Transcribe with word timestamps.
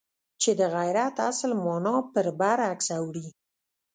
چې 0.41 0.51
د 0.59 0.61
غیرت 0.75 1.15
اصل 1.29 1.51
مانا 1.65 1.95
پر 2.13 2.25
برعکس 2.39 2.87
اوړي. 2.99 3.27